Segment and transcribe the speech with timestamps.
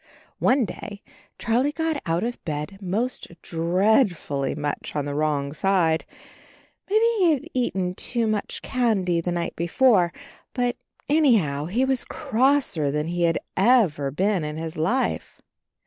[0.39, 1.03] One day
[1.37, 6.05] Charlie got out of bed most dreadfully much on the wrong side—
[6.89, 10.11] ^maybe he had eaten too much candy the night be fore,
[10.55, 10.75] but
[11.07, 15.39] anyhow he was crosser than he had ever been in his life.